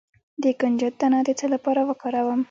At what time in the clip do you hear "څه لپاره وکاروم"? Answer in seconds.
1.39-2.39